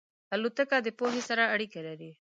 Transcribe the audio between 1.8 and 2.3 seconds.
لري.